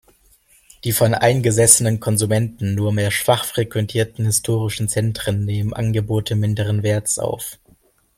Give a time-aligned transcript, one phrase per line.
[0.83, 7.59] Die von eingesessenen Konsumenten nurmehr schwach frequentierten historischen Zentren nehmen Angebote minderen Werts auf.